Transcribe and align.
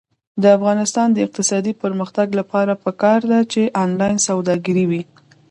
د 0.41 0.43
افغانستان 0.57 1.07
د 1.11 1.17
اقتصادي 1.25 1.73
پرمختګ 1.83 2.27
لپاره 2.39 2.73
پکار 2.85 3.19
ده 3.31 3.39
چې 3.51 3.61
آنلاین 3.83 4.17
سوداګري 4.27 4.85
وي. 4.89 5.03